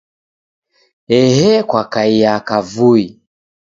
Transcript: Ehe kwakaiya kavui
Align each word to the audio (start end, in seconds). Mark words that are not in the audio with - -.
Ehe 1.19 1.51
kwakaiya 1.69 2.33
kavui 2.47 3.05